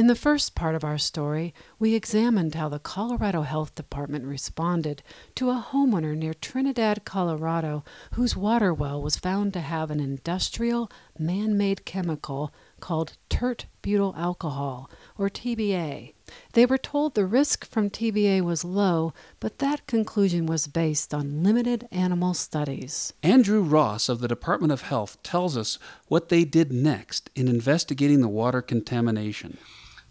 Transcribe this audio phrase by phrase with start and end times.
[0.00, 5.02] In the first part of our story, we examined how the Colorado Health Department responded
[5.34, 10.90] to a homeowner near Trinidad, Colorado, whose water well was found to have an industrial,
[11.18, 12.50] man made chemical
[12.80, 16.14] called tert butyl alcohol, or TBA.
[16.54, 21.42] They were told the risk from TBA was low, but that conclusion was based on
[21.42, 23.12] limited animal studies.
[23.22, 25.78] Andrew Ross of the Department of Health tells us
[26.08, 29.58] what they did next in investigating the water contamination.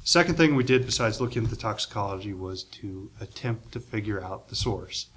[0.04, 4.48] Second thing we did besides looking at the toxicology was to attempt to figure out
[4.48, 5.08] the source.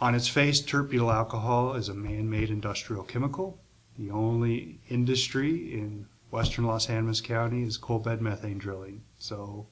[0.00, 3.58] On its face, tert butyl alcohol is a man made industrial chemical.
[3.98, 9.02] The only industry in western Las Animas County is coal bed methane drilling.
[9.18, 9.66] So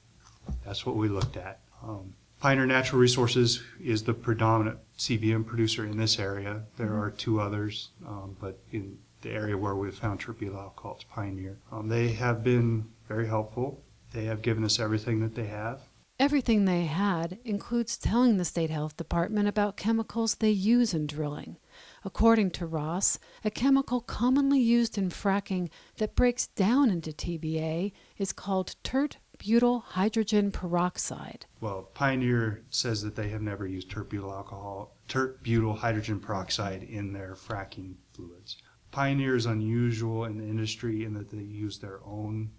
[0.64, 1.60] that's what we looked at.
[1.82, 6.62] Um, Pioneer Natural Resources is the predominant CBM producer in this area.
[6.76, 10.94] There are two others, um, but in the area where we found tert butyl alcohol,
[10.96, 11.58] it's Pioneer.
[11.70, 13.82] Um, they have been very helpful.
[14.14, 15.82] They have given us everything that they have.
[16.20, 21.56] Everything they had includes telling the state health department about chemicals they use in drilling.
[22.04, 28.32] According to Ross, a chemical commonly used in fracking that breaks down into TBA is
[28.32, 31.46] called tert butyl hydrogen peroxide.
[31.60, 36.84] Well, Pioneer says that they have never used tert butyl alcohol, tert butyl hydrogen peroxide
[36.84, 38.58] in their fracking fluids.
[38.92, 42.52] Pioneer is unusual in the industry in that they use their own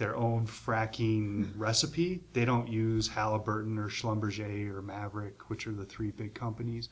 [0.00, 1.60] their own fracking hmm.
[1.60, 2.22] recipe.
[2.32, 6.88] They don't use Halliburton or Schlumberger or Maverick, which are the three big companies.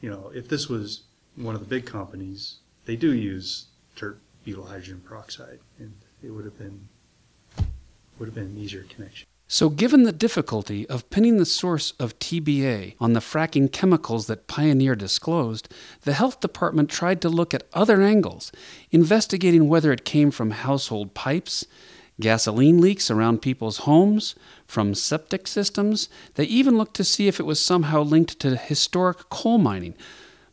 [0.00, 1.04] You know, if this was
[1.36, 6.44] one of the big companies, they do use tert butyl hydrogen peroxide, and it would
[6.44, 6.88] have been
[8.18, 9.26] would have been an easier connection.
[9.50, 14.48] So, given the difficulty of pinning the source of TBA on the fracking chemicals that
[14.48, 18.50] Pioneer disclosed, the health department tried to look at other angles,
[18.90, 21.64] investigating whether it came from household pipes,
[22.20, 24.34] gasoline leaks around people's homes,
[24.66, 26.08] from septic systems.
[26.34, 29.94] They even looked to see if it was somehow linked to historic coal mining,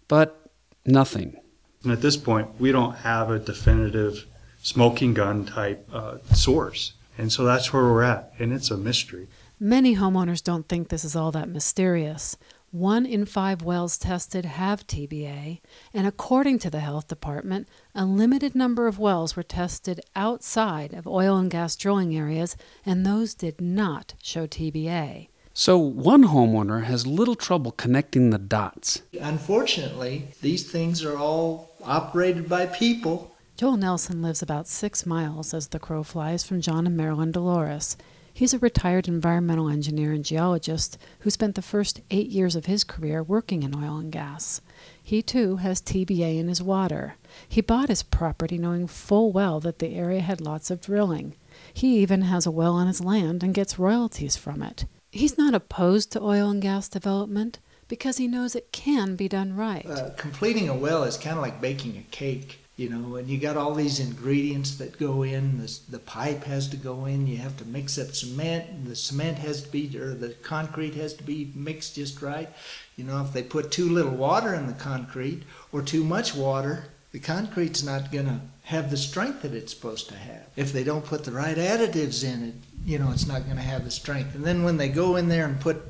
[0.07, 0.49] but
[0.85, 1.37] nothing.
[1.83, 4.25] And at this point, we don't have a definitive
[4.61, 6.93] smoking gun type uh, source.
[7.17, 9.27] And so that's where we're at, and it's a mystery.
[9.59, 12.37] Many homeowners don't think this is all that mysterious.
[12.75, 15.61] One in five wells tested have TBA,
[15.93, 21.07] and according to the health department, a limited number of wells were tested outside of
[21.07, 25.29] oil and gas drilling areas, and those did not show TBA.
[25.53, 29.03] So, one homeowner has little trouble connecting the dots.
[29.21, 33.33] Unfortunately, these things are all operated by people.
[33.55, 37.95] Joel Nelson lives about six miles as the crow flies from John and Marilyn Dolores.
[38.35, 42.83] He's a retired environmental engineer and geologist who spent the first eight years of his
[42.83, 44.59] career working in oil and gas.
[45.01, 47.15] He too has TBA in his water.
[47.47, 51.35] He bought his property knowing full well that the area had lots of drilling.
[51.73, 54.83] He even has a well on his land and gets royalties from it.
[55.13, 59.55] He's not opposed to oil and gas development because he knows it can be done
[59.55, 59.85] right.
[59.85, 63.37] Uh, completing a well is kind of like baking a cake you know, and you
[63.37, 65.59] got all these ingredients that go in.
[65.59, 67.25] The, the pipe has to go in.
[67.25, 68.85] You have to mix up cement.
[68.85, 72.49] The cement has to be, or the concrete has to be mixed just right.
[72.97, 76.87] You know, if they put too little water in the concrete or too much water,
[77.13, 80.47] the concrete's not going to have the strength that it's supposed to have.
[80.57, 82.55] If they don't put the right additives in it,
[82.85, 84.35] you know, it's not going to have the strength.
[84.35, 85.81] And then when they go in there and put,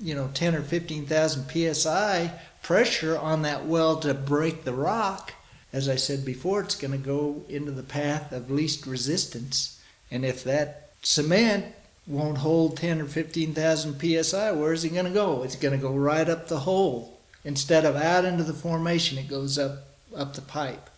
[0.00, 2.32] you know, 10 or 15,000 psi
[2.62, 5.34] pressure on that well to break the rock,
[5.72, 9.80] as I said before, it's going to go into the path of least resistance.
[10.10, 11.66] And if that cement
[12.06, 15.42] won't hold 10 or 15,000 psi, where's it going to go?
[15.42, 17.18] It's going to go right up the hole.
[17.44, 19.86] Instead of out into the formation, it goes up
[20.16, 20.90] up the pipe.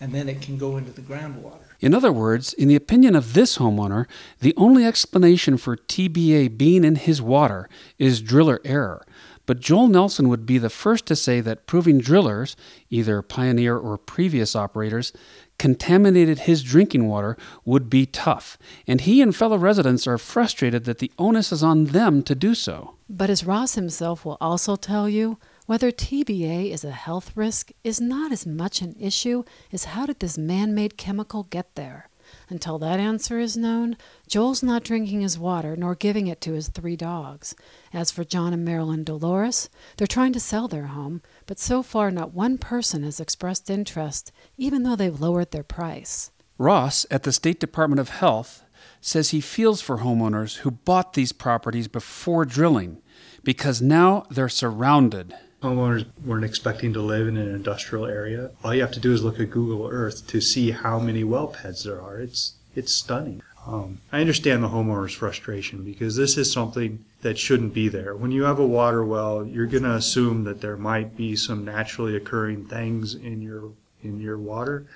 [0.00, 1.60] And then it can go into the groundwater.
[1.80, 4.06] In other words, in the opinion of this homeowner,
[4.40, 7.68] the only explanation for TBA being in his water
[7.98, 9.06] is driller error.
[9.52, 12.56] But Joel Nelson would be the first to say that proving drillers,
[12.88, 15.12] either Pioneer or previous operators,
[15.58, 17.36] contaminated his drinking water
[17.66, 21.84] would be tough, and he and fellow residents are frustrated that the onus is on
[21.84, 22.94] them to do so.
[23.10, 25.36] But as Ross himself will also tell you,
[25.66, 30.20] whether TBA is a health risk is not as much an issue as how did
[30.20, 32.08] this man made chemical get there.
[32.52, 33.96] Until that answer is known,
[34.28, 37.54] Joel's not drinking his water nor giving it to his three dogs.
[37.94, 42.10] As for John and Marilyn Dolores, they're trying to sell their home, but so far
[42.10, 46.30] not one person has expressed interest, even though they've lowered their price.
[46.58, 48.64] Ross at the State Department of Health
[49.00, 53.00] says he feels for homeowners who bought these properties before drilling
[53.42, 58.50] because now they're surrounded homeowners weren't expecting to live in an industrial area.
[58.64, 61.48] All you have to do is look at Google Earth to see how many well
[61.48, 62.18] pads there are.
[62.18, 63.42] It's it's stunning.
[63.66, 68.16] Um, I understand the homeowner's frustration because this is something that shouldn't be there.
[68.16, 71.64] When you have a water well, you're going to assume that there might be some
[71.64, 73.70] naturally occurring things in your
[74.02, 74.86] in your water.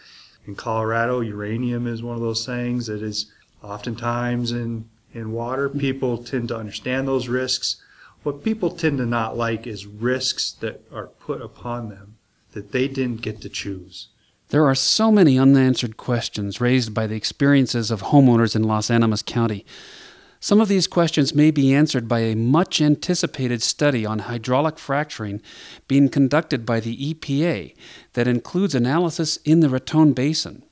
[0.46, 3.26] In Colorado, uranium is one of those things that is
[3.62, 5.68] oftentimes in in water.
[5.68, 7.76] People tend to understand those risks.
[8.26, 12.16] What people tend to not like is risks that are put upon them
[12.54, 14.08] that they didn't get to choose.
[14.48, 19.22] There are so many unanswered questions raised by the experiences of homeowners in Las Animas
[19.22, 19.64] County.
[20.40, 25.40] Some of these questions may be answered by a much anticipated study on hydraulic fracturing
[25.86, 27.76] being conducted by the EPA
[28.14, 30.64] that includes analysis in the Raton Basin.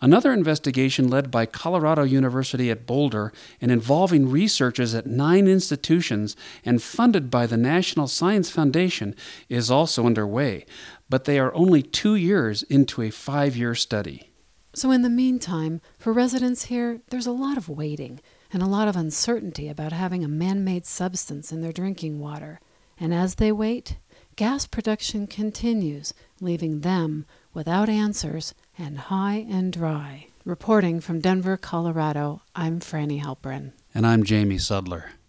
[0.00, 6.82] Another investigation led by Colorado University at Boulder and involving researchers at nine institutions and
[6.82, 9.14] funded by the National Science Foundation
[9.48, 10.66] is also underway,
[11.08, 14.30] but they are only two years into a five year study.
[14.74, 18.20] So, in the meantime, for residents here, there's a lot of waiting
[18.52, 22.60] and a lot of uncertainty about having a man made substance in their drinking water.
[22.98, 23.98] And as they wait,
[24.36, 30.26] gas production continues, leaving them without answers and high and dry.
[30.44, 33.72] Reporting from Denver, Colorado, I'm Franny Halprin.
[33.94, 35.12] And I'm Jamie Sudler.